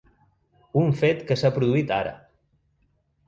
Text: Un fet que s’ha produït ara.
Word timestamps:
Un 0.83 0.89
fet 1.01 1.19
que 1.27 1.37
s’ha 1.41 1.53
produït 1.57 1.93
ara. 1.99 2.15